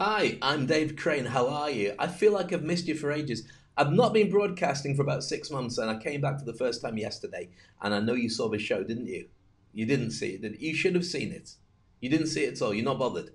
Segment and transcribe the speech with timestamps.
[0.00, 1.24] Hi, I'm Dave Crane.
[1.24, 1.92] How are you?
[1.98, 3.42] I feel like I've missed you for ages.
[3.76, 6.82] I've not been broadcasting for about six months, and I came back for the first
[6.82, 7.48] time yesterday.
[7.82, 9.26] And I know you saw the show, didn't you?
[9.72, 10.44] You didn't see it.
[10.44, 10.56] You?
[10.56, 11.54] you should have seen it.
[11.98, 12.72] You didn't see it at all.
[12.72, 13.30] You're not bothered.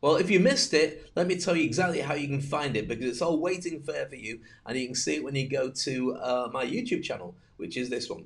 [0.00, 2.88] Well, if you missed it, let me tell you exactly how you can find it
[2.88, 5.68] because it's all waiting there for you, and you can see it when you go
[5.68, 8.24] to uh, my YouTube channel, which is this one.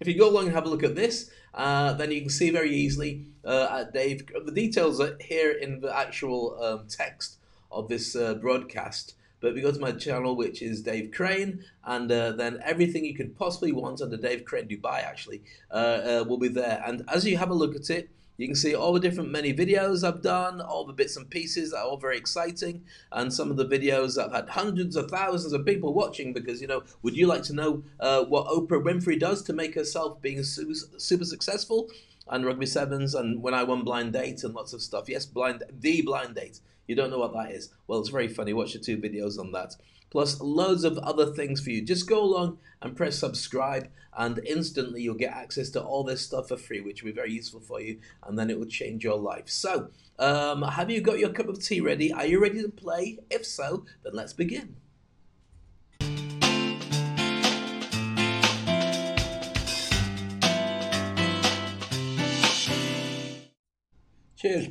[0.00, 2.50] If you go along and have a look at this, uh, then you can see
[2.50, 4.28] very easily uh, at Dave.
[4.44, 7.38] The details are here in the actual um, text
[7.70, 9.14] of this uh, broadcast.
[9.40, 13.04] But if you go to my channel, which is Dave Crane, and uh, then everything
[13.04, 16.82] you could possibly want under Dave Crane Dubai actually uh, uh, will be there.
[16.84, 19.52] And as you have a look at it, you can see all the different many
[19.52, 23.50] videos I've done, all the bits and pieces that are all very exciting, and some
[23.50, 26.32] of the videos that have had hundreds of thousands of people watching.
[26.32, 29.74] Because you know, would you like to know uh, what Oprah Winfrey does to make
[29.74, 31.90] herself being super, successful?
[32.28, 35.08] And Rugby Sevens, and when I won Blind Date, and lots of stuff.
[35.08, 36.60] Yes, blind the Blind Date.
[36.88, 37.72] You don't know what that is?
[37.86, 38.52] Well, it's very funny.
[38.52, 39.76] Watch the two videos on that
[40.10, 41.82] plus loads of other things for you.
[41.82, 46.48] Just go along and press subscribe, and instantly you'll get access to all this stuff
[46.48, 49.18] for free, which will be very useful for you, and then it will change your
[49.18, 49.48] life.
[49.48, 52.12] So, um, have you got your cup of tea ready?
[52.12, 53.18] Are you ready to play?
[53.30, 54.76] If so, then let's begin.
[64.36, 64.68] Cheers.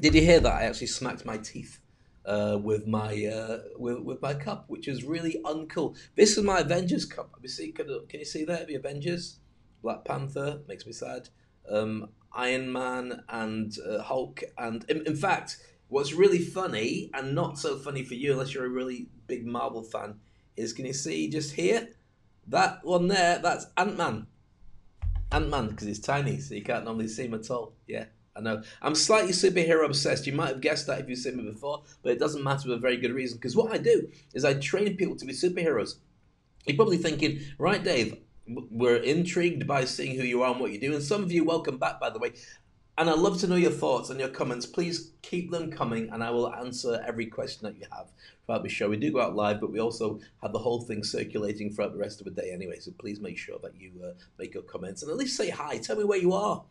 [0.00, 0.52] Did you hear that?
[0.52, 1.80] I actually smacked my teeth
[2.24, 5.96] uh, with my uh, with, with my cup, which is really uncool.
[6.14, 7.30] This is my Avengers cup.
[7.42, 9.38] You see, can, can you see that the Avengers?
[9.82, 11.28] Black Panther makes me sad.
[11.70, 17.58] Um, Iron Man and uh, Hulk, and in, in fact, what's really funny and not
[17.58, 20.20] so funny for you unless you're a really big Marvel fan
[20.56, 21.88] is can you see just here
[22.48, 23.38] that one there?
[23.38, 24.26] That's Ant Man.
[25.30, 27.74] Ant Man because he's tiny, so you can't normally see him at all.
[27.86, 28.06] Yeah.
[28.38, 28.62] I know.
[28.80, 30.26] I'm slightly superhero obsessed.
[30.26, 32.74] You might have guessed that if you've seen me before, but it doesn't matter for
[32.74, 33.36] a very good reason.
[33.36, 35.96] Because what I do is I train people to be superheroes.
[36.64, 38.16] You're probably thinking, right, Dave,
[38.46, 40.94] we're intrigued by seeing who you are and what you do.
[40.94, 42.34] And some of you, welcome back, by the way.
[42.96, 44.66] And I'd love to know your thoughts and your comments.
[44.66, 48.06] Please keep them coming, and I will answer every question that you have
[48.46, 48.88] throughout the show.
[48.88, 51.98] We do go out live, but we also have the whole thing circulating throughout the
[51.98, 52.78] rest of the day anyway.
[52.80, 55.78] So please make sure that you uh, make your comments and at least say hi.
[55.78, 56.64] Tell me where you are.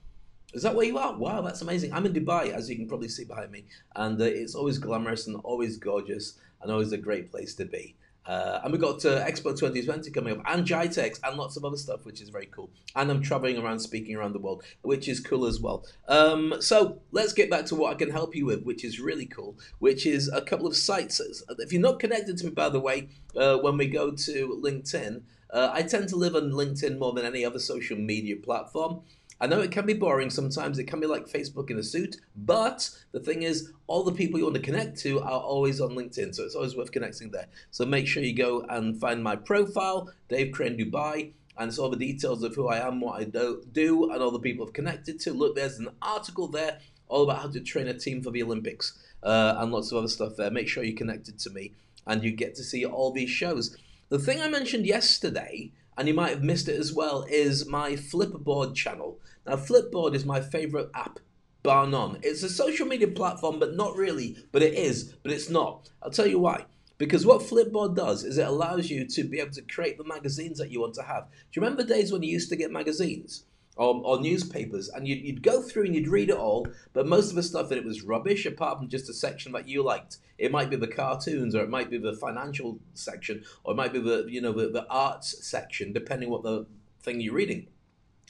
[0.54, 1.14] Is that where you are?
[1.14, 1.92] Wow, that's amazing.
[1.92, 3.66] I'm in Dubai, as you can probably see behind me,
[3.96, 7.96] and uh, it's always glamorous and always gorgeous and always a great place to be.
[8.26, 11.76] Uh, and we've got uh, Expo 2020 coming up, and GITEX, and lots of other
[11.76, 12.70] stuff, which is very cool.
[12.96, 15.86] And I'm traveling around speaking around the world, which is cool as well.
[16.08, 19.26] Um, so let's get back to what I can help you with, which is really
[19.26, 21.22] cool, which is a couple of sites.
[21.60, 25.24] If you're not connected to me, by the way, uh, when we go to LinkedIn,
[25.50, 29.02] uh, I tend to live on LinkedIn more than any other social media platform.
[29.40, 32.18] I know it can be boring sometimes, it can be like Facebook in a suit,
[32.36, 35.92] but the thing is, all the people you want to connect to are always on
[35.92, 37.46] LinkedIn, so it's always worth connecting there.
[37.70, 41.90] So make sure you go and find my profile, Dave Crane Dubai, and it's all
[41.90, 44.74] the details of who I am, what I do, do, and all the people I've
[44.74, 45.34] connected to.
[45.34, 48.98] Look, there's an article there all about how to train a team for the Olympics
[49.24, 50.52] uh, and lots of other stuff there.
[50.52, 51.74] Make sure you're connected to me
[52.06, 53.78] and you get to see all these shows.
[54.10, 57.94] The thing I mentioned yesterday and you might have missed it as well, is my
[57.94, 59.20] Flipboard channel.
[59.46, 61.20] Now, Flipboard is my favorite app,
[61.64, 62.20] bar none.
[62.22, 64.38] It's a social media platform, but not really.
[64.52, 65.90] But it is, but it's not.
[66.04, 66.66] I'll tell you why.
[66.98, 70.58] Because what Flipboard does is it allows you to be able to create the magazines
[70.58, 71.26] that you want to have.
[71.26, 73.46] Do you remember days when you used to get magazines?
[73.78, 77.30] Or, or newspapers, and you'd, you'd go through and you'd read it all, but most
[77.30, 80.18] of the stuff in it was rubbish, apart from just a section that you liked.
[80.38, 83.94] It might be the cartoons, or it might be the financial section, or it might
[83.94, 86.66] be the you know the, the arts section, depending what the
[87.02, 87.68] thing you're reading,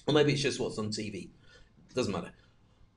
[0.06, 1.30] or maybe it's just what's on TV.
[1.94, 2.32] Doesn't matter.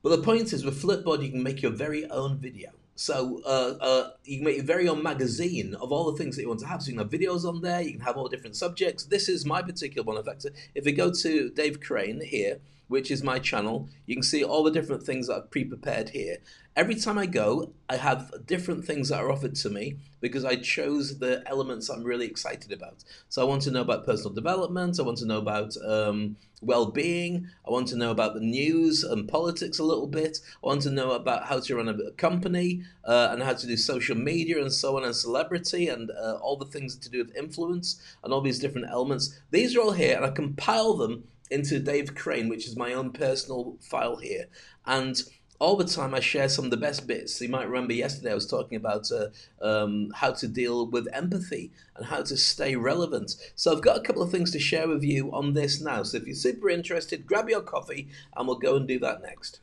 [0.03, 2.71] But the point is, with Flipboard, you can make your very own video.
[2.95, 6.43] So uh, uh, you can make your very own magazine of all the things that
[6.43, 6.81] you want to have.
[6.81, 7.81] So you can have videos on there.
[7.81, 9.05] You can have all different subjects.
[9.05, 10.17] This is my particular one.
[10.17, 10.45] In fact,
[10.75, 12.59] if we go to Dave Crane here,
[12.91, 16.39] which is my channel, you can see all the different things that I've pre-prepared here.
[16.75, 20.57] Every time I go, I have different things that are offered to me because I
[20.57, 23.05] chose the elements I'm really excited about.
[23.29, 24.99] So I want to know about personal development.
[24.99, 27.47] I want to know about um, well-being.
[27.65, 30.39] I want to know about the news and politics a little bit.
[30.61, 33.77] I want to know about how to run a company uh, and how to do
[33.77, 37.35] social media and so on and celebrity and uh, all the things to do with
[37.37, 39.39] influence and all these different elements.
[39.49, 43.11] These are all here and I compile them into Dave Crane, which is my own
[43.11, 44.45] personal file here.
[44.85, 45.21] And
[45.61, 47.39] all the time I share some of the best bits.
[47.39, 49.27] You might remember yesterday I was talking about uh,
[49.63, 53.35] um, how to deal with empathy and how to stay relevant.
[53.55, 56.01] So I've got a couple of things to share with you on this now.
[56.01, 59.59] So if you're super interested, grab your coffee and we'll go and do that next.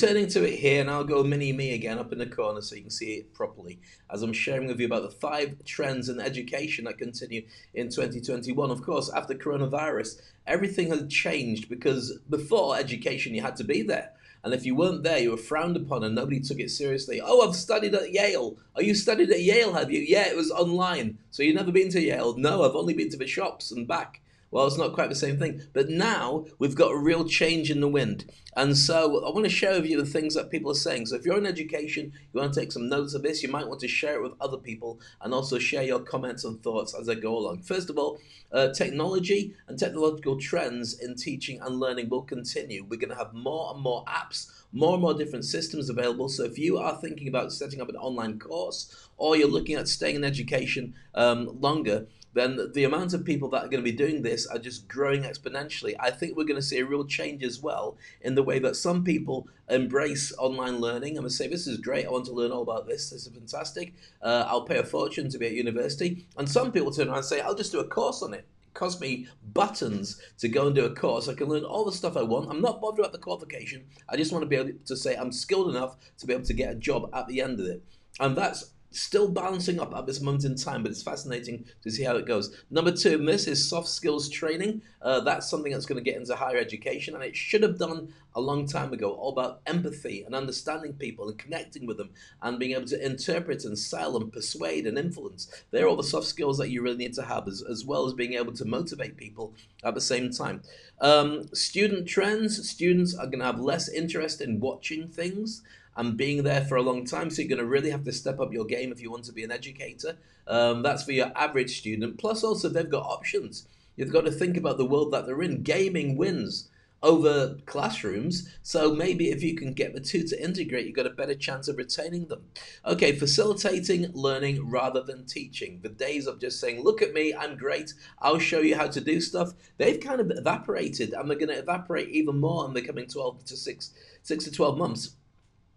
[0.00, 2.76] Returning to it here, and I'll go mini me again up in the corner so
[2.76, 3.80] you can see it properly
[4.10, 7.42] as I'm sharing with you about the five trends in education that continue
[7.74, 8.70] in 2021.
[8.70, 14.12] Of course, after coronavirus, everything has changed because before education, you had to be there.
[14.44, 17.20] And if you weren't there, you were frowned upon and nobody took it seriously.
[17.20, 18.56] Oh, I've studied at Yale.
[18.76, 19.98] Oh, you studied at Yale, have you?
[19.98, 21.18] Yeah, it was online.
[21.32, 22.36] So you've never been to Yale?
[22.38, 24.20] No, I've only been to the shops and back.
[24.50, 25.62] Well, it's not quite the same thing.
[25.72, 28.30] But now we've got a real change in the wind.
[28.56, 31.06] And so I want to share with you the things that people are saying.
[31.06, 33.68] So if you're in education, you want to take some notes of this, you might
[33.68, 37.08] want to share it with other people and also share your comments and thoughts as
[37.08, 37.62] I go along.
[37.62, 38.18] First of all,
[38.50, 42.84] uh, technology and technological trends in teaching and learning will continue.
[42.84, 46.28] We're going to have more and more apps more and more different systems available.
[46.28, 49.88] So if you are thinking about setting up an online course or you're looking at
[49.88, 52.06] staying in education um, longer,
[52.38, 55.22] then the amount of people that are going to be doing this are just growing
[55.22, 55.94] exponentially.
[55.98, 58.76] I think we're going to see a real change as well in the way that
[58.76, 61.16] some people embrace online learning.
[61.16, 62.06] I'm going to say, this is great.
[62.06, 63.10] I want to learn all about this.
[63.10, 63.94] This is fantastic.
[64.22, 66.26] Uh, I'll pay a fortune to be at university.
[66.36, 68.46] And some people turn around and say, I'll just do a course on it.
[68.66, 71.28] it cost me buttons to go and do a course.
[71.28, 72.50] I can learn all the stuff I want.
[72.50, 73.84] I'm not bothered about the qualification.
[74.08, 76.54] I just want to be able to say I'm skilled enough to be able to
[76.54, 77.82] get a job at the end of it.
[78.20, 82.04] And that's still balancing up at this moment in time, but it's fascinating to see
[82.04, 82.64] how it goes.
[82.70, 84.82] Number two, this is soft skills training.
[85.02, 88.12] Uh, that's something that's going to get into higher education, and it should have done
[88.38, 92.58] a long time ago, all about empathy and understanding people and connecting with them and
[92.58, 95.52] being able to interpret and sell and persuade and influence.
[95.70, 98.14] They're all the soft skills that you really need to have, as, as well as
[98.14, 99.54] being able to motivate people
[99.84, 100.62] at the same time.
[101.00, 105.62] Um, student trends, students are going to have less interest in watching things
[105.96, 107.28] and being there for a long time.
[107.28, 109.32] So you're going to really have to step up your game if you want to
[109.32, 110.16] be an educator.
[110.46, 112.18] Um, that's for your average student.
[112.18, 113.66] Plus, also, they've got options.
[113.96, 115.62] You've got to think about the world that they're in.
[115.62, 116.70] Gaming wins
[117.02, 118.48] over classrooms.
[118.62, 121.68] So maybe if you can get the two to integrate, you've got a better chance
[121.68, 122.42] of retaining them.
[122.84, 125.80] Okay, facilitating learning rather than teaching.
[125.82, 129.00] The days of just saying, look at me, I'm great, I'll show you how to
[129.00, 132.82] do stuff, they've kind of evaporated and they're going to evaporate even more in the
[132.82, 133.92] coming 12 to 6,
[134.22, 135.16] 6 to 12 months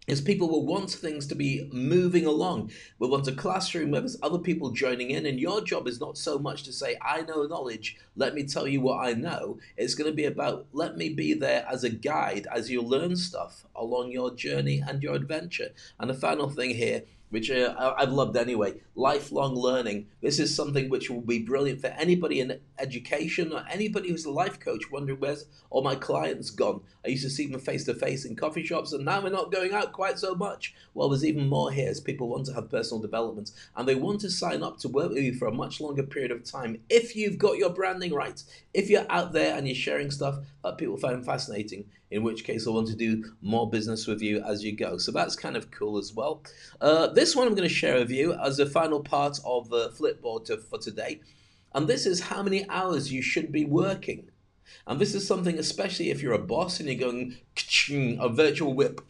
[0.08, 2.72] is people will want things to be moving along.
[2.98, 6.18] We'll want a classroom where there's other people joining in, and your job is not
[6.18, 9.58] so much to say, I know knowledge, let me tell you what I know.
[9.76, 13.14] It's going to be about, let me be there as a guide as you learn
[13.14, 15.70] stuff along your journey and your adventure.
[16.00, 17.02] And the final thing here
[17.32, 18.74] which uh, I've loved anyway.
[18.94, 20.06] Lifelong learning.
[20.20, 24.30] This is something which will be brilliant for anybody in education or anybody who's a
[24.30, 26.82] life coach wondering where's all my clients gone.
[27.02, 29.50] I used to see them face to face in coffee shops, and now we're not
[29.50, 30.74] going out quite so much.
[30.92, 34.20] Well, there's even more here as people want to have personal development and they want
[34.20, 37.16] to sign up to work with you for a much longer period of time if
[37.16, 38.42] you've got your branding right.
[38.74, 42.66] If you're out there and you're sharing stuff that people find fascinating, in which case
[42.66, 44.98] I want to do more business with you as you go.
[44.98, 46.42] So that's kind of cool as well.
[46.80, 49.90] Uh, this one I'm going to share with you as a final part of the
[49.90, 51.20] Flipboard to, for today.
[51.72, 54.28] And this is how many hours you should be working.
[54.88, 57.36] And this is something, especially if you're a boss and you're going
[58.18, 59.02] a virtual whip.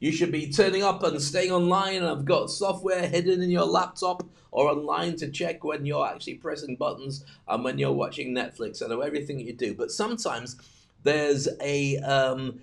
[0.00, 1.96] You should be turning up and staying online.
[1.96, 6.34] And I've got software hidden in your laptop or online to check when you're actually
[6.34, 8.82] pressing buttons and when you're watching Netflix.
[8.82, 10.56] I know everything you do, but sometimes
[11.04, 12.60] there's a um,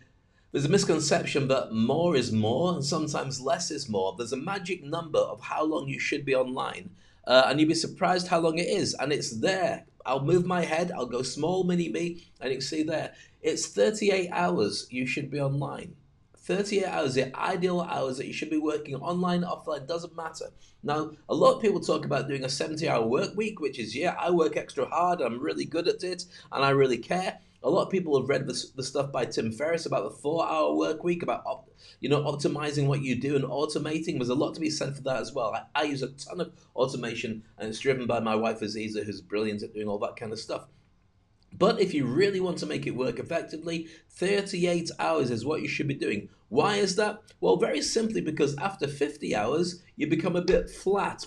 [0.52, 4.16] there's a misconception that more is more and sometimes less is more.
[4.18, 6.90] There's a magic number of how long you should be online,
[7.26, 9.86] uh, and you'd be surprised how long it is, and it's there.
[10.06, 13.14] I'll move my head, I'll go small mini me, and you can see there.
[13.42, 15.96] It's 38 hours you should be online.
[16.38, 20.46] 38 hours, the ideal hours that you should be working online, offline, doesn't matter.
[20.82, 23.94] Now, a lot of people talk about doing a 70 hour work week, which is,
[23.94, 26.24] yeah, I work extra hard, I'm really good at it,
[26.54, 27.40] and I really care.
[27.64, 30.76] A lot of people have read the, the stuff by Tim Ferriss about the four-hour
[30.76, 34.18] work week, about op, you know optimizing what you do and automating.
[34.18, 35.54] There's a lot to be said for that as well.
[35.54, 39.22] I, I use a ton of automation, and it's driven by my wife Aziza, who's
[39.22, 40.68] brilliant at doing all that kind of stuff.
[41.58, 45.68] But if you really want to make it work effectively, 38 hours is what you
[45.68, 46.30] should be doing.
[46.50, 47.20] Why is that?
[47.42, 51.26] Well, very simply because after 50 hours, you become a bit flat.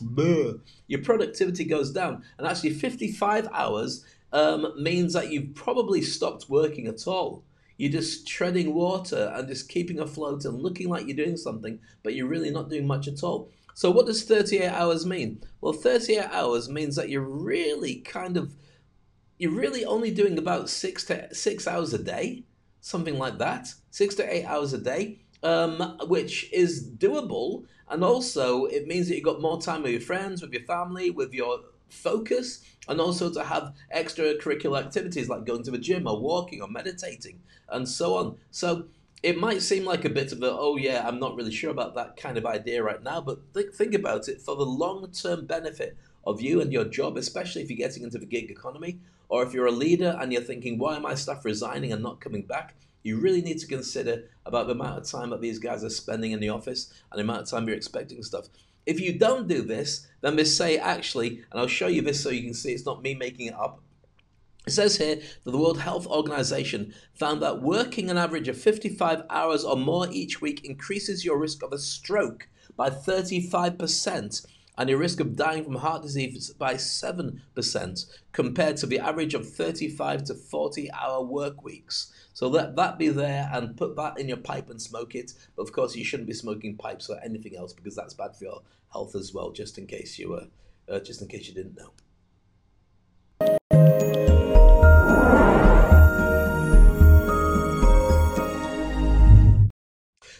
[0.86, 2.22] Your productivity goes down.
[2.38, 7.44] And actually, 55 hours um, means that you've probably stopped working at all.
[7.76, 12.14] You're just treading water and just keeping afloat and looking like you're doing something, but
[12.14, 13.50] you're really not doing much at all.
[13.74, 15.42] So, what does 38 hours mean?
[15.60, 18.54] Well, 38 hours means that you're really kind of,
[19.38, 22.44] you're really only doing about six to six hours a day,
[22.82, 27.64] something like that, six to eight hours a day, um, which is doable.
[27.88, 31.10] And also, it means that you've got more time with your friends, with your family,
[31.10, 36.18] with your focus and also to have extracurricular activities like going to the gym or
[36.18, 38.36] walking or meditating and so on.
[38.50, 38.86] So
[39.22, 41.94] it might seem like a bit of a, oh yeah, I'm not really sure about
[41.94, 45.46] that kind of idea right now, but think, think about it for the long term
[45.46, 49.42] benefit of you and your job, especially if you're getting into the gig economy, or
[49.42, 52.42] if you're a leader and you're thinking, why am my staff resigning and not coming
[52.42, 52.74] back?
[53.02, 56.32] You really need to consider about the amount of time that these guys are spending
[56.32, 58.48] in the office and the amount of time you're expecting stuff.
[58.86, 62.42] If you don't do this, then say actually, and I'll show you this so you
[62.42, 63.80] can see it's not me making it up.
[64.66, 69.22] It says here that the World Health Organization found that working an average of 55
[69.30, 74.46] hours or more each week increases your risk of a stroke by 35%
[74.78, 79.48] and your risk of dying from heart disease by 7% compared to the average of
[79.48, 82.12] 35 to 40 hour work weeks.
[82.32, 85.32] So let that be there and put that in your pipe and smoke it.
[85.56, 88.44] But of course, you shouldn't be smoking pipes or anything else because that's bad for
[88.44, 88.62] your
[88.92, 89.50] health as well.
[89.50, 90.46] Just in case you were,
[90.88, 91.92] uh, just in case you didn't know.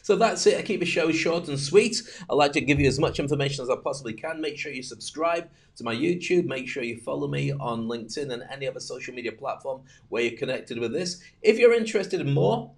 [0.03, 0.59] So that's it.
[0.59, 2.03] I keep the show short and sweet.
[2.29, 4.41] I like to give you as much information as I possibly can.
[4.41, 6.47] Make sure you subscribe to my YouTube.
[6.47, 10.39] Make sure you follow me on LinkedIn and any other social media platform where you're
[10.39, 11.23] connected with this.
[11.43, 12.73] If you're interested in more,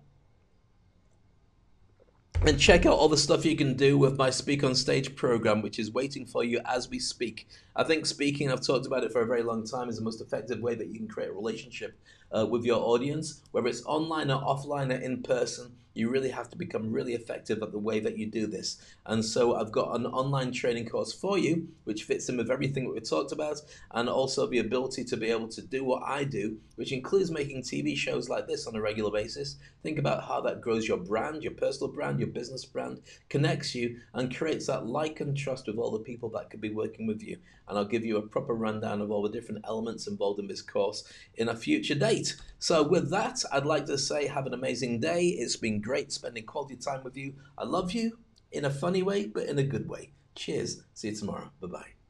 [2.45, 5.63] and check out all the stuff you can do with my Speak on Stage program,
[5.63, 7.47] which is waiting for you as we speak.
[7.77, 10.21] I think speaking, I've talked about it for a very long time, is the most
[10.21, 11.97] effective way that you can create a relationship
[12.37, 16.49] uh, with your audience, whether it's online or offline or in person you really have
[16.51, 18.79] to become really effective at the way that you do this.
[19.07, 22.85] And so I've got an online training course for you, which fits in with everything
[22.85, 23.61] that we talked about,
[23.91, 27.63] and also the ability to be able to do what I do, which includes making
[27.63, 29.57] TV shows like this on a regular basis.
[29.83, 33.99] Think about how that grows your brand, your personal brand, your business brand, connects you,
[34.15, 37.23] and creates that like and trust with all the people that could be working with
[37.23, 37.39] you.
[37.69, 40.63] And I'll give you a proper rundown of all the different elements involved in this
[40.63, 41.05] course
[41.37, 42.22] in a future date.
[42.59, 45.29] So, with that, I'd like to say have an amazing day.
[45.29, 47.35] It's been great spending quality time with you.
[47.59, 48.19] I love you
[48.53, 50.13] in a funny way, but in a good way.
[50.35, 50.83] Cheers.
[50.95, 51.51] See you tomorrow.
[51.61, 52.02] Bye bye.